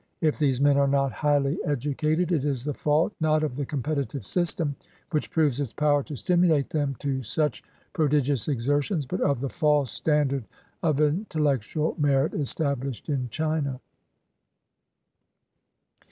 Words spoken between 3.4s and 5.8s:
of the competitive system, which proves its